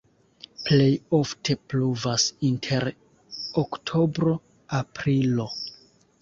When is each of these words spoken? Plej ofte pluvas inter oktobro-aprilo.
Plej 0.67 0.85
ofte 1.17 1.55
pluvas 1.73 2.25
inter 2.49 2.87
oktobro-aprilo. 3.65 5.47